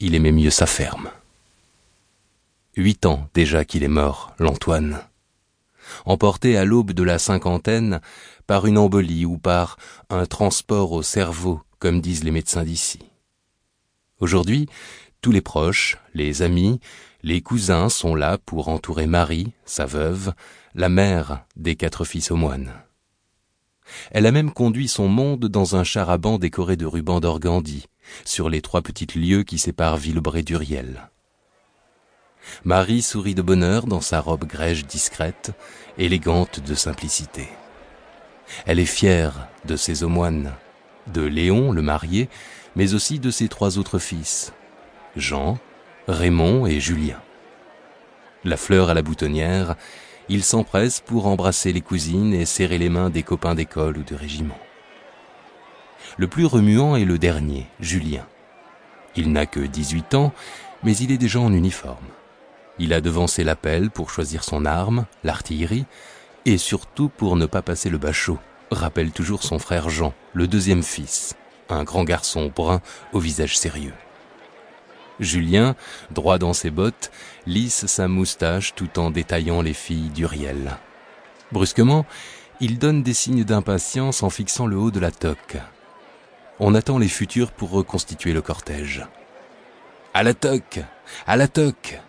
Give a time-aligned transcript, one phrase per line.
[0.00, 1.10] il aimait mieux sa ferme.
[2.76, 5.00] Huit ans déjà qu'il est mort, l'Antoine.
[6.04, 8.00] Emporté à l'aube de la cinquantaine
[8.46, 9.78] par une embolie ou par
[10.10, 12.98] un transport au cerveau, comme disent les médecins d'ici.
[14.18, 14.68] Aujourd'hui,
[15.20, 16.80] tous les proches, les amis,
[17.22, 20.32] les cousins sont là pour entourer Marie, sa veuve,
[20.74, 22.72] la mère des quatre fils aux moines.
[24.10, 27.86] Elle a même conduit son monde dans un char décoré de rubans d'organdi,
[28.24, 31.10] sur les trois petites lieues qui séparent Villebré d'Uriel.
[32.64, 35.52] Marie sourit de bonheur dans sa robe grège discrète,
[35.98, 37.48] élégante de simplicité.
[38.66, 40.52] Elle est fière de ses aumônes,
[41.12, 42.28] de Léon, le marié,
[42.76, 44.52] mais aussi de ses trois autres fils,
[45.16, 45.58] Jean,
[46.08, 47.20] Raymond et Julien.
[48.44, 49.74] La fleur à la boutonnière,
[50.28, 54.14] il s'empresse pour embrasser les cousines et serrer les mains des copains d'école ou de
[54.14, 54.58] régiment.
[56.16, 58.26] Le plus remuant est le dernier, Julien.
[59.16, 60.32] Il n'a que 18 ans,
[60.82, 62.06] mais il est déjà en uniforme.
[62.78, 65.86] Il a devancé l'appel pour choisir son arme, l'artillerie,
[66.44, 68.38] et surtout pour ne pas passer le bachot,
[68.70, 71.34] rappelle toujours son frère Jean, le deuxième fils,
[71.68, 72.80] un grand garçon brun
[73.12, 73.94] au visage sérieux.
[75.18, 75.74] Julien,
[76.10, 77.10] droit dans ses bottes,
[77.46, 80.76] lisse sa moustache tout en détaillant les filles d'Uriel.
[81.52, 82.04] Brusquement,
[82.60, 85.56] il donne des signes d'impatience en fixant le haut de la toque.
[86.58, 89.06] On attend les futurs pour reconstituer le cortège.
[90.14, 90.80] À la toque
[91.26, 92.00] À la toque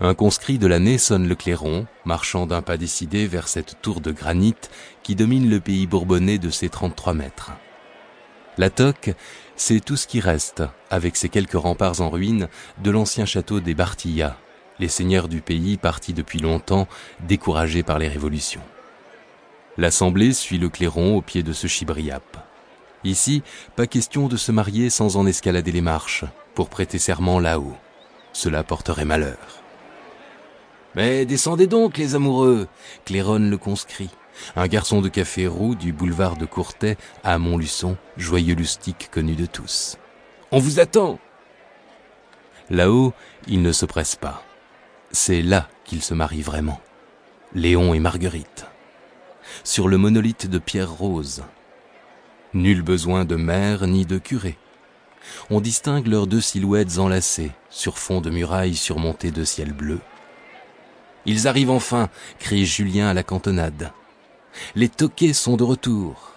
[0.00, 4.12] Un conscrit de l'année sonne le clairon, marchant d'un pas décidé vers cette tour de
[4.12, 4.54] granit
[5.02, 7.52] qui domine le pays bourbonnais de ses 33 mètres.
[8.58, 9.14] La toque,
[9.56, 12.48] c'est tout ce qui reste, avec ses quelques remparts en ruine,
[12.82, 14.36] de l'ancien château des Bartillas,
[14.78, 16.86] les seigneurs du pays partis depuis longtemps,
[17.20, 18.62] découragés par les révolutions.
[19.78, 22.47] L'assemblée suit le clairon au pied de ce chibriap.
[23.04, 23.42] Ici,
[23.76, 27.76] pas question de se marier sans en escalader les marches, pour prêter serment là-haut.
[28.32, 29.38] Cela porterait malheur.
[30.94, 32.66] Mais descendez donc, les amoureux,
[33.04, 34.10] claironne le conscrit.
[34.56, 39.46] Un garçon de café roux du boulevard de Courtet à Montluçon, joyeux lustique connu de
[39.46, 39.96] tous.
[40.50, 41.18] On vous attend
[42.70, 43.12] Là-haut,
[43.46, 44.42] il ne se presse pas.
[45.10, 46.80] C'est là qu'il se marie vraiment.
[47.54, 48.66] Léon et Marguerite.
[49.64, 51.44] Sur le monolithe de pierre rose.
[52.54, 54.56] Nul besoin de mère ni de curé.
[55.50, 60.00] On distingue leurs deux silhouettes enlacées sur fond de murailles surmontées de ciel bleu.
[61.26, 62.08] Ils arrivent enfin,
[62.38, 63.92] crie Julien à la cantonade.
[64.74, 66.32] Les toquets sont de retour.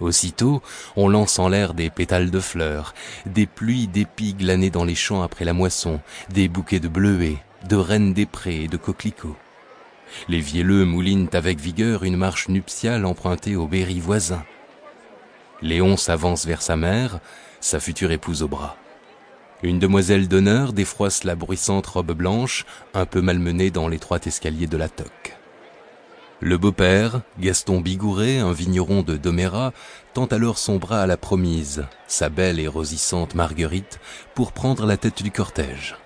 [0.00, 0.62] Aussitôt,
[0.96, 2.94] on lance en l'air des pétales de fleurs,
[3.26, 7.36] des pluies d'épis glanés dans les champs après la moisson, des bouquets de bleuets,
[7.68, 9.36] de reines des prés et de coquelicots.
[10.26, 14.42] Les vielleux moulinent avec vigueur une marche nuptiale empruntée au berry voisin.
[15.62, 17.20] Léon s'avance vers sa mère,
[17.60, 18.76] sa future épouse au bras.
[19.62, 24.78] Une demoiselle d'honneur défroisse la bruissante robe blanche, un peu malmenée dans l'étroit escalier de
[24.78, 25.36] la toque.
[26.42, 29.74] Le beau-père, Gaston Bigouret, un vigneron de Domérat,
[30.14, 34.00] tend alors son bras à la promise, sa belle et rosissante Marguerite,
[34.34, 35.96] pour prendre la tête du cortège.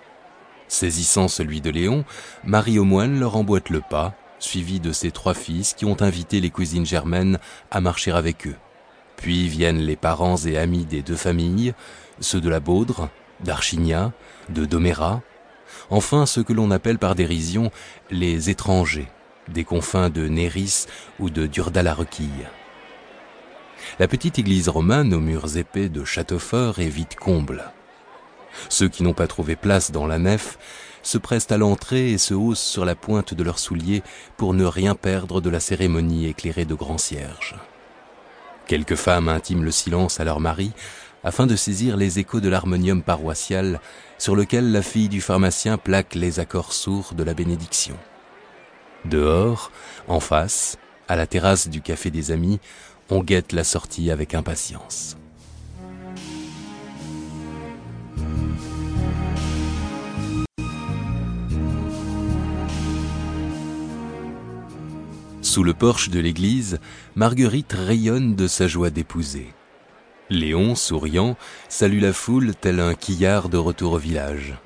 [0.66, 2.04] Saisissant celui de Léon,
[2.42, 6.50] Marie moine leur emboîte le pas, suivi de ses trois fils qui ont invité les
[6.50, 7.38] cousines germaines
[7.71, 8.56] à marcher avec eux.
[9.25, 11.73] Puis viennent les parents et amis des deux familles,
[12.21, 13.09] ceux de la Baudre,
[13.43, 14.12] d'Archignat,
[14.51, 15.23] de Domérat,
[15.89, 17.71] enfin ceux que l'on appelle par dérision
[18.11, 19.09] les étrangers,
[19.49, 20.84] des confins de Néris
[21.21, 22.51] ou de Durda-la-Requille.
[23.99, 27.73] La petite église romane aux murs épais de Châteaufort est vite comble.
[28.69, 30.59] Ceux qui n'ont pas trouvé place dans la nef
[31.03, 34.03] se pressent à l'entrée et se haussent sur la pointe de leurs souliers
[34.37, 37.57] pour ne rien perdre de la cérémonie éclairée de grands cierges.
[38.67, 40.73] Quelques femmes intiment le silence à leur mari
[41.23, 43.81] afin de saisir les échos de l'harmonium paroissial
[44.19, 47.97] sur lequel la fille du pharmacien plaque les accords sourds de la bénédiction.
[49.05, 49.71] Dehors,
[50.09, 52.61] en face, à la terrasse du café des amis,
[53.11, 55.17] on guette la sortie avec impatience.
[65.54, 66.80] Sous le porche de l'église,
[67.15, 69.54] Marguerite rayonne de sa joie d'épouser.
[70.28, 71.36] Léon, souriant,
[71.68, 74.59] salue la foule tel un quillard de retour au village.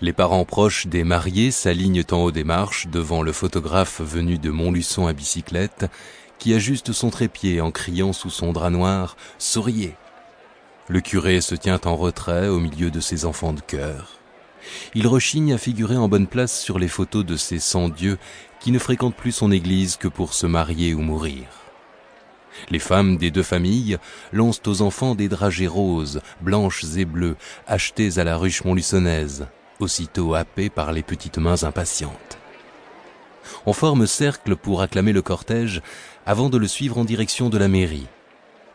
[0.00, 4.50] Les parents proches des mariés s'alignent en haut des marches devant le photographe venu de
[4.50, 5.86] Montluçon à bicyclette,
[6.40, 9.94] qui ajuste son trépied en criant sous son drap noir «Souriez!»
[10.88, 14.17] Le curé se tient en retrait au milieu de ses enfants de cœur.
[14.94, 18.18] Il rechigne à figurer en bonne place sur les photos de ces sans-dieux
[18.60, 21.44] qui ne fréquentent plus son église que pour se marier ou mourir.
[22.70, 23.98] Les femmes des deux familles
[24.32, 29.46] lancent aux enfants des dragées roses, blanches et bleues, achetées à la ruche montluçonnaise,
[29.78, 32.38] aussitôt happées par les petites mains impatientes.
[33.64, 35.82] On forme cercle pour acclamer le cortège
[36.26, 38.06] avant de le suivre en direction de la mairie.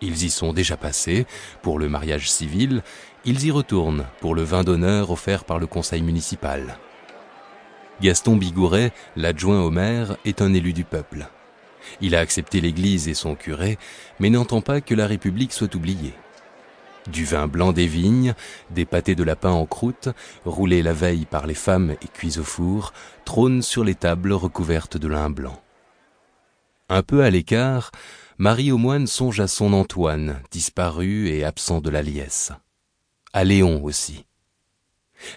[0.02, 1.26] Ils y sont déjà passés
[1.62, 2.84] pour le mariage civil,
[3.25, 6.78] ils y retournent pour le vin d'honneur offert par le conseil municipal.
[8.02, 11.28] Gaston Bigouret, l'adjoint au maire, est un élu du peuple.
[12.02, 13.78] Il a accepté l'Église et son curé,
[14.20, 16.14] mais n'entend pas que la République soit oubliée.
[17.08, 18.34] Du vin blanc des vignes,
[18.72, 20.10] des pâtés de lapin en croûte,
[20.46, 22.94] roulés la veille par les femmes et cuits au four,
[23.25, 25.62] trônent sur les tables recouvertes de lin blanc.
[26.90, 27.92] Un peu à l'écart,
[28.38, 32.52] Marie aux moines songe à son Antoine, disparu et absent de la liesse.
[33.34, 34.26] À Léon aussi.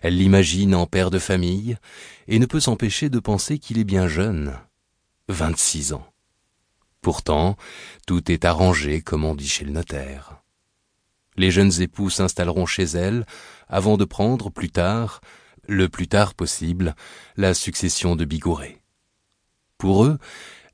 [0.02, 1.78] Elle l'imagine en père de famille
[2.28, 4.58] et ne peut s'empêcher de penser qu'il est bien jeune.
[5.28, 6.06] Vingt-six ans.
[7.00, 7.56] Pourtant,
[8.06, 10.42] tout est arrangé comme on dit chez le notaire.
[11.36, 13.24] Les jeunes époux s'installeront chez elle
[13.68, 15.20] avant de prendre plus tard,
[15.68, 16.94] le plus tard possible,
[17.36, 18.82] la succession de Bigouret.
[19.78, 20.18] Pour eux,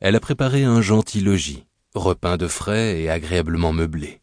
[0.00, 4.21] elle a préparé un gentil logis, repeint de frais et agréablement meublé.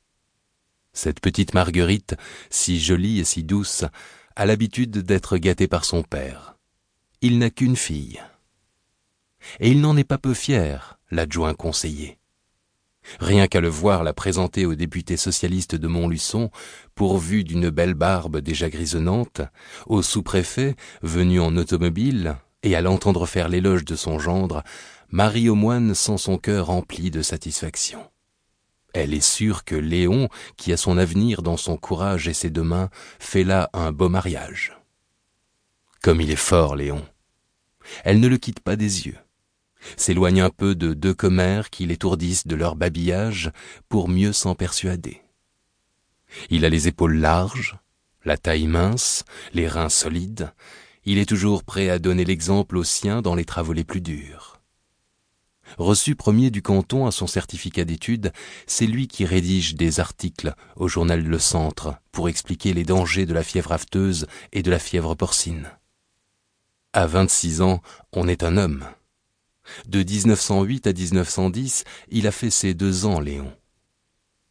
[0.94, 2.16] Cette petite Marguerite,
[2.50, 3.86] si jolie et si douce,
[4.36, 6.56] a l'habitude d'être gâtée par son père.
[7.22, 8.22] Il n'a qu'une fille.
[9.60, 12.20] Et il n'en est pas peu fier, l'adjoint conseiller.
[13.20, 16.52] Rien qu'à le voir la présenter au député socialiste de Montluçon,
[16.96, 19.42] pourvu d'une belle barbe déjà grisonnante,
[19.88, 24.64] au sous-préfet, venu en automobile, et à l'entendre faire l'éloge de son gendre,
[25.10, 28.00] Marie Aumoine sent son cœur rempli de satisfaction.
[28.94, 32.64] Elle est sûre que Léon, qui a son avenir dans son courage et ses deux
[32.64, 32.90] mains,
[33.20, 34.78] fait là un beau mariage.
[36.02, 37.06] Comme il est fort, Léon.
[38.04, 39.18] Elle ne le quitte pas des yeux
[39.98, 43.52] s'éloigne un peu de deux commères qui l'étourdissent de leur babillage
[43.88, 45.22] pour mieux s'en persuader.
[46.50, 47.78] Il a les épaules larges,
[48.24, 50.52] la taille mince, les reins solides,
[51.06, 54.49] il est toujours prêt à donner l'exemple aux siens dans les travaux les plus durs.
[55.78, 58.34] Reçu premier du canton à son certificat d'études,
[58.68, 63.34] c'est lui qui rédige des articles au journal Le Centre pour expliquer les dangers de
[63.34, 65.70] la fièvre afteuse et de la fièvre porcine.
[66.94, 67.82] À vingt-six ans,
[68.14, 68.86] on est un homme.
[69.88, 73.54] De 1908 à 1910, il a fait ses deux ans, Léon.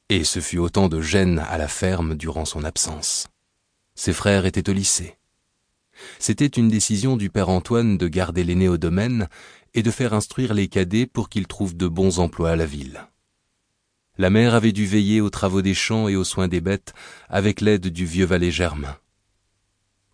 [0.09, 3.27] Et ce fut autant de gêne à la ferme durant son absence.
[3.95, 5.17] Ses frères étaient au lycée.
[6.19, 9.29] C'était une décision du père Antoine de garder l'aîné au domaine
[9.75, 13.07] et de faire instruire les cadets pour qu'ils trouvent de bons emplois à la ville.
[14.17, 16.93] La mère avait dû veiller aux travaux des champs et aux soins des bêtes
[17.29, 18.97] avec l'aide du vieux valet Germain.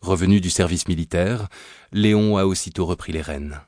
[0.03, 1.49] Revenu du service militaire,
[1.91, 3.61] Léon a aussitôt repris les rênes.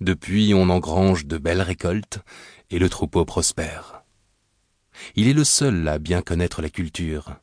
[0.00, 2.20] Depuis, on engrange de belles récoltes
[2.70, 4.04] et le troupeau prospère.
[5.16, 7.36] Il est le seul à bien connaître la culture.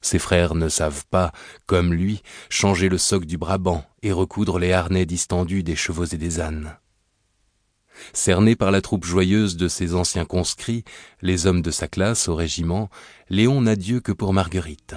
[0.00, 1.32] Ses frères ne savent pas,
[1.66, 6.16] comme lui, changer le soc du Brabant et recoudre les harnais distendus des chevaux et
[6.16, 6.76] des ânes.
[8.14, 10.84] Cerné par la troupe joyeuse de ses anciens conscrits,
[11.20, 12.88] les hommes de sa classe au régiment,
[13.28, 14.94] Léon n'a Dieu que pour Marguerite.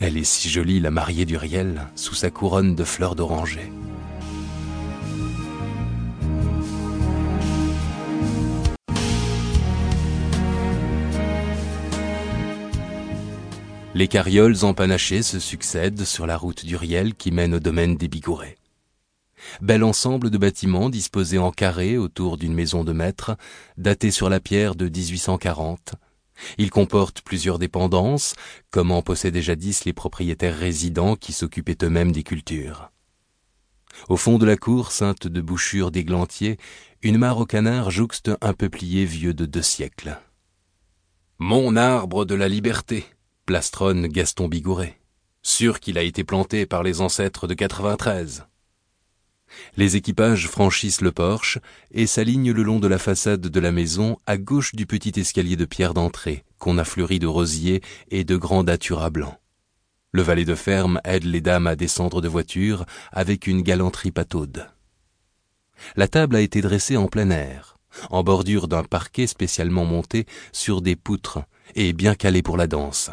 [0.00, 3.70] Elle est si jolie, la mariée d'Uriel, sous sa couronne de fleurs d'oranger.
[14.00, 18.56] Les carrioles empanachées se succèdent sur la route d'Uriel qui mène au domaine des Bigourets.
[19.60, 23.36] Bel ensemble de bâtiments disposés en carré autour d'une maison de maître,
[23.76, 25.96] datée sur la pierre de 1840.
[26.56, 28.36] Il comporte plusieurs dépendances,
[28.70, 32.90] comme en possédaient jadis les propriétaires résidents qui s'occupaient eux-mêmes des cultures.
[34.08, 36.56] Au fond de la cour ceinte de bouchures d'églantiers,
[37.02, 40.18] une mare au canard jouxte un peuplier vieux de deux siècles.
[41.38, 43.04] Mon arbre de la liberté,
[43.50, 45.00] plastronne Gaston Bigouret,
[45.42, 48.44] sûr qu'il a été planté par les ancêtres de 93.
[49.76, 51.58] Les équipages franchissent le porche
[51.90, 55.56] et s'alignent le long de la façade de la maison à gauche du petit escalier
[55.56, 57.80] de pierre d'entrée qu'on a fleuri de rosiers
[58.12, 59.34] et de grands datura blancs.
[60.12, 64.70] Le valet de ferme aide les dames à descendre de voiture avec une galanterie pataude.
[65.96, 67.78] La table a été dressée en plein air,
[68.10, 71.40] en bordure d'un parquet spécialement monté sur des poutres
[71.74, 73.10] et bien calé pour la danse.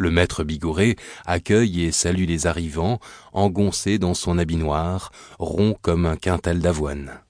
[0.00, 3.00] Le maître Bigouret accueille et salue les arrivants,
[3.34, 7.20] engoncé dans son habit noir, rond comme un quintal d'avoine.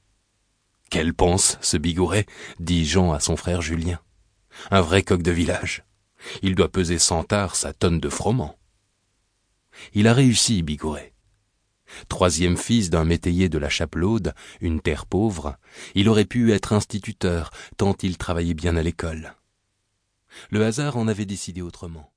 [0.88, 2.26] Quelle pense, ce Bigouret
[2.60, 3.98] dit Jean à son frère Julien.
[4.70, 5.82] Un vrai coq de village.
[6.42, 8.56] Il doit peser cent tard sa tonne de froment.
[9.92, 11.12] Il a réussi, Bigouret.
[12.08, 15.56] Troisième fils d'un métayer de la Chapelaude, une terre pauvre,
[15.96, 19.34] il aurait pu être instituteur, tant il travaillait bien à l'école.
[20.50, 22.12] Le hasard en avait décidé autrement.